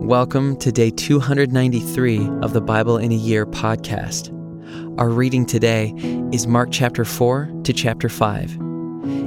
Welcome 0.00 0.56
to 0.58 0.72
day 0.72 0.90
293 0.90 2.28
of 2.40 2.52
the 2.52 2.60
Bible 2.60 2.96
in 2.96 3.12
a 3.12 3.16
Year 3.16 3.44
podcast. 3.44 4.32
Our 4.98 5.10
reading 5.10 5.44
today 5.44 5.92
is 6.32 6.46
Mark 6.46 6.70
chapter 6.70 7.04
4 7.04 7.50
to 7.64 7.72
chapter 7.72 8.08
5. 8.08 8.56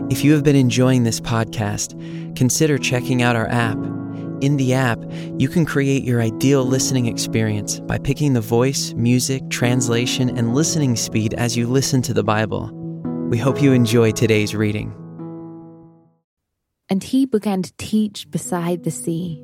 If 0.10 0.24
you 0.24 0.32
have 0.32 0.44
been 0.44 0.56
enjoying 0.56 1.04
this 1.04 1.20
podcast, 1.20 1.96
consider 2.36 2.78
checking 2.78 3.22
out 3.22 3.36
our 3.36 3.48
app. 3.50 3.78
In 4.42 4.56
the 4.58 4.74
app, 4.74 5.00
you 5.38 5.50
can 5.50 5.66
create 5.66 6.04
your 6.04 6.22
ideal 6.22 6.64
listening 6.64 7.06
experience 7.06 7.80
by 7.82 8.00
picking 8.00 8.34
the 8.34 8.42
voice, 8.42 8.94
music, 8.94 9.48
translation, 9.50 10.36
and 10.36 10.56
listening 10.56 10.96
speed 10.96 11.34
as 11.36 11.56
you 11.56 11.68
listen 11.68 12.02
to 12.04 12.14
the 12.14 12.24
Bible. 12.24 12.72
We 13.30 13.38
hope 13.38 13.62
you 13.62 13.74
enjoy 13.74 14.12
today's 14.12 14.56
reading. 14.56 14.96
And 16.90 17.04
he 17.04 17.26
began 17.26 17.62
to 17.62 17.74
teach 17.78 18.30
beside 18.32 18.84
the 18.84 18.92
sea, 18.92 19.44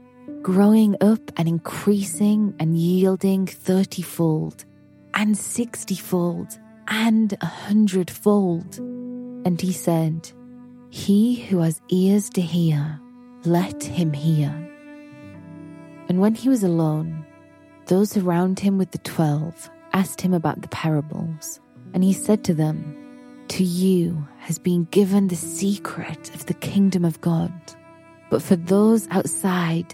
growing 0.41 0.95
up 1.01 1.31
and 1.37 1.47
increasing 1.47 2.53
and 2.59 2.77
yielding 2.77 3.45
thirtyfold, 3.45 4.65
and 5.13 5.37
sixtyfold, 5.37 6.57
and 6.87 7.33
a 7.41 7.45
hundredfold. 7.45 8.77
And 8.77 9.59
he 9.59 9.71
said, 9.71 10.31
He 10.89 11.35
who 11.35 11.59
has 11.59 11.81
ears 11.89 12.29
to 12.31 12.41
hear, 12.41 12.99
let 13.45 13.83
him 13.83 14.13
hear. 14.13 14.49
And 16.09 16.19
when 16.19 16.35
he 16.35 16.49
was 16.49 16.63
alone, 16.63 17.25
those 17.85 18.17
around 18.17 18.59
him 18.59 18.77
with 18.77 18.91
the 18.91 18.99
twelve 18.99 19.69
asked 19.93 20.21
him 20.21 20.33
about 20.33 20.61
the 20.61 20.67
parables. 20.69 21.59
And 21.93 22.03
he 22.03 22.13
said 22.13 22.43
to 22.45 22.53
them, 22.53 22.97
To 23.49 23.63
you 23.63 24.27
has 24.39 24.57
been 24.57 24.85
given 24.85 25.27
the 25.27 25.35
secret 25.35 26.33
of 26.33 26.45
the 26.45 26.53
kingdom 26.53 27.05
of 27.05 27.21
God. 27.21 27.51
But 28.29 28.41
for 28.41 28.55
those 28.55 29.07
outside, 29.11 29.93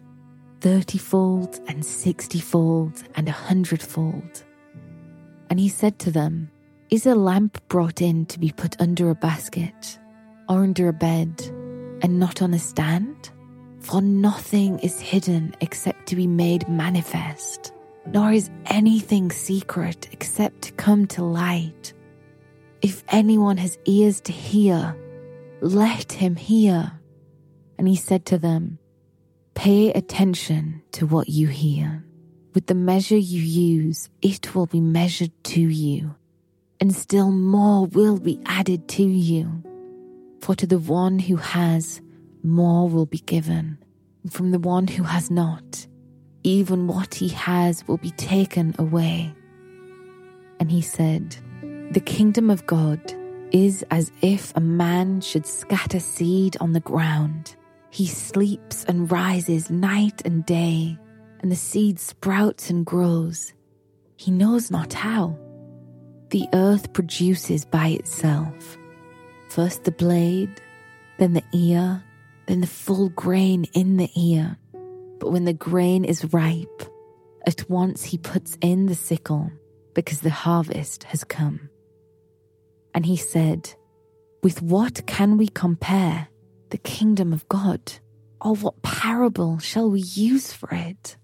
thirtyfold 0.61 1.59
and 1.67 1.83
sixtyfold 1.83 3.03
and 3.15 3.27
a 3.27 3.31
hundredfold. 3.31 4.43
And 5.49 5.59
he 5.59 5.67
said 5.67 5.97
to 5.99 6.11
them, 6.11 6.51
Is 6.91 7.07
a 7.07 7.15
lamp 7.15 7.67
brought 7.67 8.01
in 8.01 8.27
to 8.27 8.39
be 8.39 8.51
put 8.51 8.79
under 8.79 9.09
a 9.09 9.15
basket 9.15 9.99
or 10.47 10.63
under 10.63 10.87
a 10.87 10.93
bed 10.93 11.41
and 12.01 12.19
not 12.19 12.41
on 12.41 12.53
a 12.53 12.59
stand? 12.59 13.31
For 13.79 14.01
nothing 14.01 14.77
is 14.79 14.99
hidden 14.99 15.55
except 15.61 16.05
to 16.09 16.15
be 16.15 16.27
made 16.27 16.69
manifest, 16.69 17.73
nor 18.05 18.31
is 18.31 18.51
anything 18.67 19.31
secret 19.31 20.09
except 20.11 20.61
to 20.61 20.71
come 20.73 21.07
to 21.07 21.23
light. 21.23 21.93
If 22.83 23.03
anyone 23.09 23.57
has 23.57 23.79
ears 23.85 24.21
to 24.21 24.31
hear, 24.31 24.95
let 25.61 26.11
him 26.11 26.35
hear. 26.35 26.91
And 27.79 27.87
he 27.87 27.95
said 27.95 28.27
to 28.27 28.37
them, 28.37 28.77
Pay 29.61 29.93
attention 29.93 30.81
to 30.93 31.05
what 31.05 31.29
you 31.29 31.45
hear. 31.45 32.03
With 32.55 32.65
the 32.65 32.73
measure 32.73 33.15
you 33.15 33.43
use, 33.43 34.09
it 34.23 34.55
will 34.55 34.65
be 34.65 34.81
measured 34.81 35.31
to 35.53 35.61
you, 35.61 36.15
and 36.79 36.95
still 36.95 37.29
more 37.29 37.85
will 37.85 38.17
be 38.17 38.39
added 38.47 38.87
to 38.87 39.03
you. 39.03 39.61
For 40.39 40.55
to 40.55 40.65
the 40.65 40.79
one 40.79 41.19
who 41.19 41.35
has, 41.35 42.01
more 42.41 42.89
will 42.89 43.05
be 43.05 43.19
given. 43.19 43.77
And 44.23 44.33
from 44.33 44.49
the 44.49 44.57
one 44.57 44.87
who 44.87 45.03
has 45.03 45.29
not, 45.29 45.85
even 46.41 46.87
what 46.87 47.13
he 47.13 47.27
has 47.27 47.87
will 47.87 47.99
be 47.99 48.09
taken 48.17 48.73
away. 48.79 49.31
And 50.59 50.71
he 50.71 50.81
said, 50.81 51.37
the 51.91 52.01
kingdom 52.03 52.49
of 52.49 52.65
God 52.65 52.99
is 53.51 53.85
as 53.91 54.11
if 54.23 54.53
a 54.55 54.59
man 54.59 55.21
should 55.21 55.45
scatter 55.45 55.99
seed 55.99 56.57
on 56.59 56.73
the 56.73 56.79
ground. 56.79 57.55
He 57.91 58.07
sleeps 58.07 58.85
and 58.85 59.11
rises 59.11 59.69
night 59.69 60.21
and 60.25 60.45
day, 60.45 60.97
and 61.41 61.51
the 61.51 61.55
seed 61.55 61.99
sprouts 61.99 62.69
and 62.69 62.85
grows. 62.85 63.53
He 64.17 64.31
knows 64.31 64.71
not 64.71 64.93
how. 64.93 65.37
The 66.29 66.47
earth 66.53 66.93
produces 66.93 67.65
by 67.65 67.89
itself 67.89 68.77
first 69.51 69.83
the 69.83 69.91
blade, 69.91 70.61
then 71.17 71.33
the 71.33 71.43
ear, 71.53 72.01
then 72.47 72.61
the 72.61 72.67
full 72.67 73.09
grain 73.09 73.65
in 73.73 73.97
the 73.97 74.09
ear. 74.15 74.57
But 75.19 75.31
when 75.31 75.43
the 75.43 75.53
grain 75.53 76.05
is 76.05 76.33
ripe, 76.33 76.83
at 77.45 77.69
once 77.69 78.05
he 78.05 78.17
puts 78.17 78.57
in 78.61 78.85
the 78.85 78.95
sickle, 78.95 79.51
because 79.93 80.21
the 80.21 80.29
harvest 80.29 81.03
has 81.03 81.25
come. 81.25 81.69
And 82.95 83.05
he 83.05 83.17
said, 83.17 83.73
With 84.41 84.61
what 84.61 85.05
can 85.05 85.35
we 85.35 85.47
compare 85.49 86.29
the 86.71 86.77
kingdom 86.77 87.31
of 87.33 87.47
God? 87.47 87.93
Or 88.41 88.55
what 88.55 88.81
parable 88.81 89.59
shall 89.59 89.89
we 89.89 90.01
use 90.01 90.51
for 90.51 90.69
it? 90.71 91.15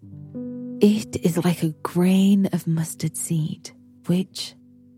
It 0.79 1.25
is 1.25 1.43
like 1.43 1.63
a 1.63 1.73
grain 1.81 2.45
of 2.53 2.67
mustard 2.67 3.17
seed, 3.17 3.71
which, 4.05 4.53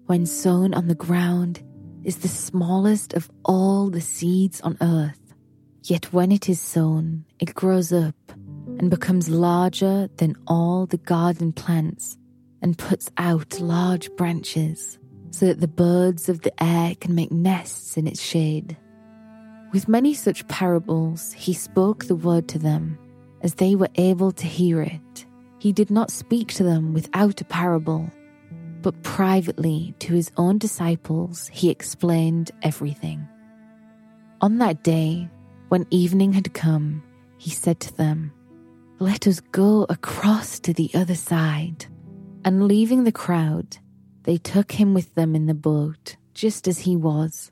when 0.07 0.25
sown 0.25 0.74
on 0.74 0.88
the 0.88 0.96
ground, 0.96 1.63
is 2.04 2.18
the 2.18 2.28
smallest 2.28 3.13
of 3.13 3.30
all 3.46 3.90
the 3.90 4.01
seeds 4.01 4.60
on 4.62 4.78
earth. 4.81 5.19
Yet 5.84 6.12
when 6.12 6.31
it 6.31 6.50
is 6.50 6.60
sown, 6.60 7.24
it 7.40 7.56
grows 7.56 7.94
up 7.94 8.16
and 8.80 8.90
becomes 8.90 9.30
larger 9.30 10.10
than 10.18 10.36
all 10.48 10.86
the 10.86 10.98
garden 10.98 11.54
plants 11.54 12.18
and 12.62 12.78
puts 12.78 13.10
out 13.18 13.60
large 13.60 14.12
branches 14.18 15.00
so 15.31 15.45
that 15.45 15.62
the 15.62 15.68
birds 15.68 16.28
of 16.28 16.42
the 16.42 16.63
air 16.63 16.95
can 17.00 17.16
make 17.16 17.31
nests 17.31 17.95
in 17.95 18.07
its 18.07 18.22
shade. 18.22 18.75
With 19.71 19.88
many 19.88 20.16
such 20.16 20.48
parables, 20.48 21.31
he 21.33 21.54
spoke 21.54 22.06
the 22.06 22.16
word 22.16 22.48
to 22.50 22.60
them 22.60 22.98
as 23.42 23.56
they 23.56 23.75
were 23.75 23.89
able 23.95 24.31
to 24.31 24.48
hear 24.48 24.81
it. 24.81 25.25
He 25.60 25.71
did 25.71 25.92
not 25.92 26.12
speak 26.12 26.54
to 26.54 26.63
them 26.63 26.94
without 26.94 27.39
a 27.42 27.45
parable, 27.45 28.10
but 28.81 29.04
privately 29.04 29.94
to 30.00 30.13
his 30.13 30.31
own 30.38 30.57
disciples 30.57 31.50
he 31.54 31.69
explained 31.69 32.51
everything. 32.63 33.27
On 34.42 34.57
that 34.57 34.83
day, 34.83 35.30
when 35.68 35.86
evening 35.92 36.33
had 36.33 36.54
come, 36.54 37.04
he 37.38 37.51
said 37.51 37.80
to 37.81 37.94
them, 37.95 38.33
Let 38.98 39.27
us 39.27 39.39
go 39.39 39.86
across 39.89 40.60
to 40.62 40.74
the 40.74 40.89
other 40.95 41.16
side. 41.16 41.86
And 42.44 42.68
leaving 42.68 43.04
the 43.04 43.12
crowd, 43.12 43.77
they 44.24 44.38
took 44.38 44.71
him 44.71 44.94
with 44.94 45.13
them 45.16 45.36
in 45.36 45.45
the 45.45 45.54
boat, 45.54 46.16
just 46.33 46.68
as 46.68 46.80
he 46.80 46.95
was, 46.95 47.51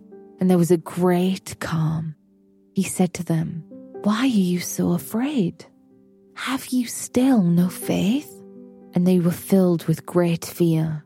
and 0.41 0.49
there 0.49 0.57
was 0.57 0.71
a 0.71 0.77
great 0.77 1.55
calm. 1.59 2.15
He 2.73 2.81
said 2.81 3.13
to 3.13 3.23
them, 3.23 3.63
Why 4.01 4.21
are 4.21 4.25
you 4.25 4.59
so 4.59 4.93
afraid? 4.93 5.65
Have 6.33 6.65
you 6.69 6.87
still 6.87 7.43
no 7.43 7.69
faith? 7.69 8.29
And 8.95 9.05
they 9.05 9.19
were 9.19 9.31
filled 9.31 9.85
with 9.85 10.05
great 10.05 10.43
fear, 10.43 11.05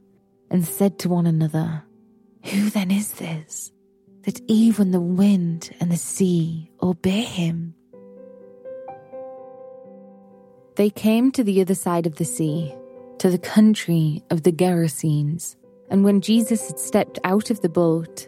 and 0.50 0.66
said 0.66 0.98
to 1.00 1.10
one 1.10 1.28
another, 1.28 1.84
Who 2.46 2.70
then 2.70 2.90
is 2.90 3.12
this, 3.12 3.74
that 4.24 4.40
even 4.48 4.92
the 4.92 5.02
wind 5.02 5.70
and 5.82 5.92
the 5.92 5.98
sea 5.98 6.72
obey 6.82 7.22
him? 7.22 7.76
They 10.78 10.90
came 10.90 11.32
to 11.34 11.44
the 11.44 11.60
other 11.60 11.76
side 11.76 12.08
of 12.08 12.16
the 12.16 12.26
sea, 12.26 12.74
to 13.20 13.30
the 13.30 13.38
country 13.38 14.24
of 14.30 14.44
the 14.44 14.54
Gerasenes. 14.54 15.58
And 15.90 16.06
when 16.06 16.22
Jesus 16.22 16.68
had 16.68 16.80
stepped 16.80 17.20
out 17.26 17.50
of 17.50 17.62
the 17.62 17.70
boat, 17.70 18.28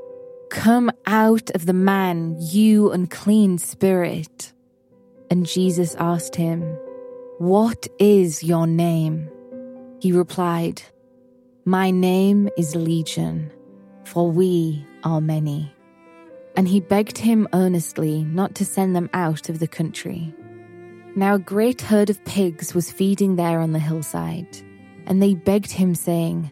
Come 0.51 0.91
out 1.07 1.49
of 1.55 1.65
the 1.65 1.73
man, 1.73 2.35
you 2.39 2.91
unclean 2.91 3.57
spirit. 3.57 4.53
And 5.31 5.45
Jesus 5.45 5.95
asked 5.95 6.35
him, 6.35 6.61
What 7.39 7.87
is 7.97 8.43
your 8.43 8.67
name? 8.67 9.29
He 9.99 10.11
replied, 10.11 10.83
My 11.65 11.89
name 11.89 12.49
is 12.57 12.75
Legion 12.75 13.51
for 14.11 14.29
we 14.29 14.85
are 15.05 15.21
many. 15.21 15.73
And 16.57 16.67
he 16.67 16.81
begged 16.81 17.17
him 17.17 17.47
earnestly 17.53 18.25
not 18.25 18.55
to 18.55 18.65
send 18.65 18.93
them 18.93 19.09
out 19.13 19.47
of 19.47 19.59
the 19.59 19.67
country. 19.67 20.33
Now 21.15 21.35
a 21.35 21.39
great 21.39 21.81
herd 21.81 22.09
of 22.09 22.23
pigs 22.25 22.73
was 22.73 22.91
feeding 22.91 23.37
there 23.37 23.59
on 23.59 23.71
the 23.71 23.79
hillside, 23.79 24.57
and 25.05 25.21
they 25.21 25.33
begged 25.33 25.71
him, 25.71 25.95
saying, 25.95 26.51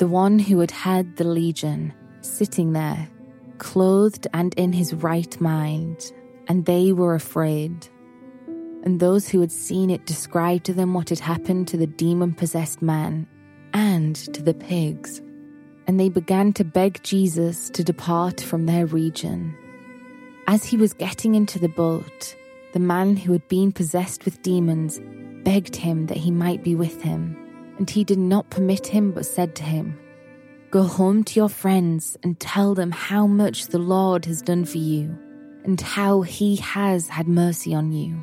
the 0.00 0.08
one 0.08 0.40
who 0.40 0.58
had 0.58 0.72
had 0.72 1.16
the 1.16 1.24
legion, 1.24 1.94
sitting 2.22 2.72
there, 2.72 3.08
clothed 3.58 4.26
and 4.34 4.52
in 4.54 4.72
his 4.72 4.92
right 4.92 5.40
mind, 5.40 6.12
and 6.48 6.66
they 6.66 6.92
were 6.92 7.14
afraid. 7.14 7.86
And 8.82 8.98
those 8.98 9.28
who 9.28 9.40
had 9.40 9.52
seen 9.52 9.90
it 9.90 10.06
described 10.06 10.64
to 10.64 10.74
them 10.74 10.94
what 10.94 11.10
had 11.10 11.20
happened 11.20 11.68
to 11.68 11.76
the 11.76 11.86
demon 11.86 12.34
possessed 12.34 12.82
man 12.82 13.28
and 13.72 14.16
to 14.34 14.42
the 14.42 14.54
pigs 14.54 15.22
and 15.90 15.98
they 15.98 16.08
began 16.08 16.52
to 16.52 16.62
beg 16.62 17.02
Jesus 17.02 17.68
to 17.70 17.82
depart 17.82 18.40
from 18.40 18.66
their 18.66 18.86
region. 18.86 19.56
As 20.46 20.64
he 20.64 20.76
was 20.76 20.92
getting 20.92 21.34
into 21.34 21.58
the 21.58 21.68
boat, 21.68 22.36
the 22.72 22.78
man 22.78 23.16
who 23.16 23.32
had 23.32 23.48
been 23.48 23.72
possessed 23.72 24.24
with 24.24 24.40
demons 24.42 25.00
begged 25.42 25.74
him 25.74 26.06
that 26.06 26.16
he 26.16 26.30
might 26.30 26.62
be 26.62 26.76
with 26.76 27.02
him, 27.02 27.36
and 27.80 27.88
he 27.88 28.04
did 28.04 28.18
not 28.18 28.50
permit 28.50 28.86
him, 28.86 29.10
but 29.10 29.24
said 29.24 29.56
to 29.56 29.62
him, 29.62 29.98
Go 30.70 30.82
home 30.82 31.24
to 31.24 31.40
your 31.40 31.48
friends 31.48 32.14
and 32.22 32.38
tell 32.38 32.74
them 32.74 32.90
how 32.90 33.26
much 33.26 33.68
the 33.68 33.78
Lord 33.78 34.26
has 34.26 34.42
done 34.42 34.66
for 34.66 34.76
you, 34.76 35.18
and 35.64 35.80
how 35.80 36.20
he 36.20 36.56
has 36.56 37.08
had 37.08 37.26
mercy 37.26 37.74
on 37.74 37.90
you. 37.90 38.22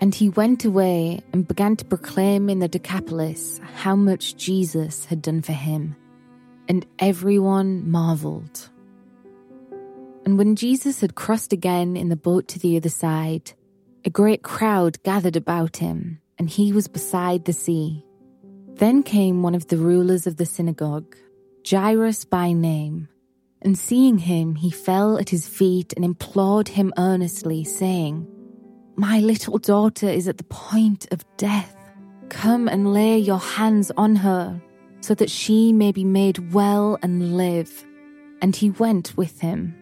And 0.00 0.14
he 0.14 0.30
went 0.30 0.64
away 0.64 1.20
and 1.34 1.46
began 1.46 1.76
to 1.76 1.84
proclaim 1.84 2.48
in 2.48 2.60
the 2.60 2.68
Decapolis 2.68 3.60
how 3.74 3.94
much 3.94 4.36
Jesus 4.36 5.04
had 5.04 5.20
done 5.20 5.42
for 5.42 5.52
him 5.52 5.94
and 6.66 6.86
everyone 6.98 7.90
marveled. 7.90 8.70
And 10.24 10.38
when 10.38 10.56
Jesus 10.56 11.02
had 11.02 11.14
crossed 11.14 11.52
again 11.52 11.94
in 11.94 12.08
the 12.08 12.16
boat 12.16 12.48
to 12.48 12.58
the 12.58 12.78
other 12.78 12.88
side, 12.88 13.52
a 14.04 14.08
great 14.08 14.42
crowd 14.42 15.02
gathered 15.02 15.36
about 15.36 15.76
him, 15.76 16.22
and 16.38 16.48
he 16.48 16.72
was 16.72 16.88
beside 16.88 17.44
the 17.44 17.52
sea. 17.52 18.06
Then 18.80 19.02
came 19.02 19.42
one 19.42 19.54
of 19.54 19.66
the 19.66 19.76
rulers 19.76 20.26
of 20.26 20.38
the 20.38 20.46
synagogue, 20.46 21.14
Jairus 21.70 22.24
by 22.24 22.52
name, 22.52 23.10
and 23.60 23.76
seeing 23.76 24.16
him, 24.16 24.54
he 24.54 24.70
fell 24.70 25.18
at 25.18 25.28
his 25.28 25.46
feet 25.46 25.92
and 25.96 26.02
implored 26.02 26.66
him 26.66 26.90
earnestly, 26.96 27.62
saying, 27.62 28.26
My 28.96 29.20
little 29.20 29.58
daughter 29.58 30.08
is 30.08 30.26
at 30.28 30.38
the 30.38 30.44
point 30.44 31.06
of 31.12 31.26
death. 31.36 31.76
Come 32.30 32.68
and 32.68 32.94
lay 32.94 33.18
your 33.18 33.38
hands 33.38 33.92
on 33.98 34.16
her 34.16 34.58
so 35.02 35.14
that 35.14 35.28
she 35.28 35.74
may 35.74 35.92
be 35.92 36.04
made 36.04 36.54
well 36.54 36.98
and 37.02 37.36
live. 37.36 37.84
And 38.40 38.56
he 38.56 38.70
went 38.70 39.14
with 39.14 39.42
him. 39.42 39.74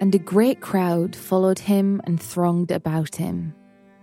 And 0.00 0.12
a 0.12 0.18
great 0.18 0.60
crowd 0.60 1.14
followed 1.14 1.60
him 1.60 2.00
and 2.02 2.20
thronged 2.20 2.72
about 2.72 3.14
him. 3.14 3.54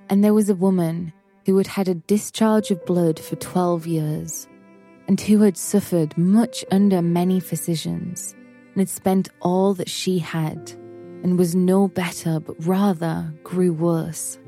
And 0.09 0.23
there 0.23 0.33
was 0.33 0.49
a 0.49 0.55
woman 0.55 1.11
who 1.45 1.57
had 1.57 1.67
had 1.67 1.87
a 1.87 1.95
discharge 1.95 2.71
of 2.71 2.85
blood 2.85 3.19
for 3.19 3.35
twelve 3.35 3.85
years, 3.85 4.47
and 5.07 5.19
who 5.21 5.41
had 5.41 5.57
suffered 5.57 6.17
much 6.17 6.65
under 6.71 7.01
many 7.01 7.39
physicians, 7.39 8.33
and 8.73 8.81
had 8.81 8.89
spent 8.89 9.29
all 9.41 9.73
that 9.73 9.89
she 9.89 10.19
had, 10.19 10.71
and 11.23 11.37
was 11.37 11.55
no 11.55 11.87
better, 11.87 12.39
but 12.39 12.55
rather 12.65 13.33
grew 13.43 13.73
worse. 13.73 14.39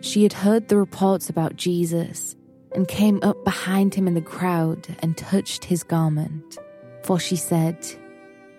She 0.00 0.22
had 0.22 0.32
heard 0.32 0.68
the 0.68 0.78
reports 0.78 1.30
about 1.30 1.56
Jesus, 1.56 2.36
and 2.72 2.86
came 2.86 3.18
up 3.22 3.44
behind 3.44 3.94
him 3.94 4.06
in 4.06 4.14
the 4.14 4.20
crowd 4.20 4.86
and 5.00 5.16
touched 5.16 5.64
his 5.64 5.82
garment. 5.82 6.58
For 7.02 7.18
she 7.18 7.34
said, 7.36 7.84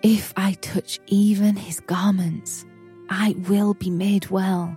if 0.02 0.32
I 0.36 0.52
touch 0.54 0.98
even 1.06 1.56
his 1.56 1.80
garments, 1.80 2.66
I 3.08 3.36
will 3.48 3.72
be 3.74 3.88
made 3.88 4.28
well. 4.28 4.76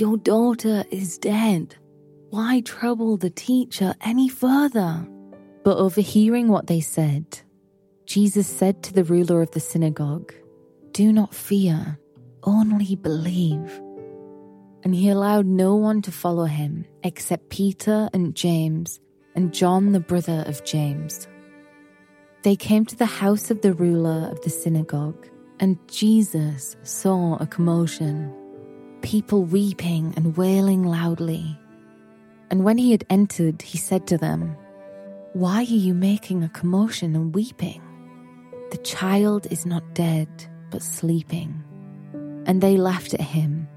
Your 0.00 0.16
daughter 0.16 0.82
is 0.90 1.18
dead. 1.18 1.76
Why 2.30 2.62
trouble 2.62 3.18
the 3.18 3.28
teacher 3.28 3.94
any 4.00 4.30
further? 4.30 5.06
But 5.62 5.76
overhearing 5.76 6.48
what 6.48 6.68
they 6.68 6.80
said, 6.80 7.38
Jesus 8.06 8.46
said 8.46 8.82
to 8.84 8.94
the 8.94 9.04
ruler 9.04 9.42
of 9.42 9.50
the 9.50 9.60
synagogue, 9.60 10.32
Do 10.92 11.12
not 11.12 11.34
fear, 11.34 11.98
only 12.44 12.96
believe. 12.96 13.78
And 14.84 14.94
he 14.94 15.10
allowed 15.10 15.44
no 15.44 15.76
one 15.76 16.00
to 16.00 16.10
follow 16.10 16.46
him 16.46 16.86
except 17.04 17.50
Peter 17.50 18.08
and 18.14 18.34
James 18.34 19.00
and 19.34 19.52
John, 19.52 19.92
the 19.92 20.00
brother 20.00 20.44
of 20.46 20.64
James. 20.64 21.28
They 22.42 22.56
came 22.56 22.86
to 22.86 22.96
the 22.96 23.04
house 23.04 23.50
of 23.50 23.60
the 23.60 23.74
ruler 23.74 24.30
of 24.32 24.40
the 24.40 24.48
synagogue, 24.48 25.28
and 25.58 25.76
Jesus 25.88 26.74
saw 26.84 27.36
a 27.36 27.46
commotion, 27.46 28.34
people 29.02 29.44
weeping 29.44 30.14
and 30.16 30.36
wailing 30.36 30.84
loudly. 30.84 31.58
And 32.50 32.64
when 32.64 32.78
he 32.78 32.90
had 32.90 33.04
entered, 33.10 33.62
he 33.62 33.78
said 33.78 34.06
to 34.08 34.18
them, 34.18 34.56
Why 35.32 35.58
are 35.58 35.62
you 35.62 35.94
making 35.94 36.42
a 36.42 36.48
commotion 36.48 37.14
and 37.14 37.34
weeping? 37.34 37.82
The 38.70 38.78
child 38.78 39.46
is 39.50 39.66
not 39.66 39.94
dead, 39.94 40.28
but 40.70 40.82
sleeping. 40.82 41.62
And 42.46 42.60
they 42.60 42.76
laughed 42.76 43.14
at 43.14 43.20
him. 43.20 43.68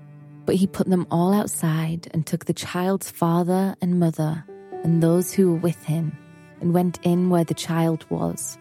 But 0.46 0.56
he 0.56 0.68
put 0.68 0.90
them 0.90 1.08
all 1.10 1.34
outside 1.34 2.10
and 2.12 2.26
took 2.26 2.46
the 2.46 2.54
child's 2.54 3.10
father 3.10 3.76
and 3.82 4.00
mother 4.00 4.44
and 4.84 5.02
those 5.02 5.32
who 5.32 5.52
were 5.52 5.60
with 5.60 5.84
him 5.86 6.18
and 6.60 6.74
went 6.74 7.00
in 7.04 7.30
where 7.30 7.46
the 7.46 7.54
child 7.54 8.06
was. 8.10 8.58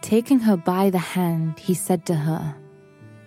Taking 0.00 0.38
her 0.40 0.56
by 0.56 0.90
the 0.90 0.98
hand, 0.98 1.58
he 1.58 1.74
said 1.74 2.06
to 2.06 2.14
her, 2.14 2.54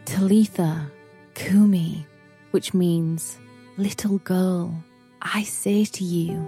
Talitha, 0.05 0.91
cumi, 1.35 2.07
which 2.51 2.73
means, 2.73 3.37
Little 3.77 4.17
girl, 4.19 4.83
I 5.21 5.43
say 5.43 5.85
to 5.85 6.03
you, 6.03 6.45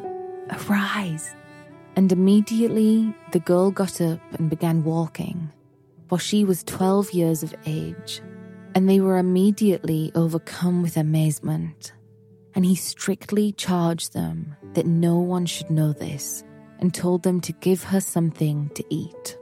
arise. 0.50 1.34
And 1.96 2.12
immediately 2.12 3.14
the 3.32 3.40
girl 3.40 3.72
got 3.72 4.02
up 4.02 4.20
and 4.34 4.50
began 4.50 4.84
walking, 4.84 5.50
for 6.08 6.20
she 6.20 6.44
was 6.44 6.64
twelve 6.64 7.12
years 7.12 7.44
of 7.44 7.56
age. 7.66 8.22
And 8.76 8.90
they 8.90 9.00
were 9.00 9.18
immediately 9.18 10.12
overcome 10.16 10.82
with 10.82 10.98
amazement. 10.98 11.94
And 12.54 12.66
he 12.66 12.76
strictly 12.76 13.54
charged 13.54 14.14
them 14.14 14.56
that 14.74 14.86
no 14.86 15.20
one 15.20 15.46
should 15.46 15.70
know 15.70 15.94
this, 15.94 16.44
and 16.80 16.94
told 16.94 17.24
them 17.24 17.40
to 17.42 17.54
give 17.54 17.84
her 17.84 18.02
something 18.02 18.70
to 18.76 18.84
eat. 18.90 19.38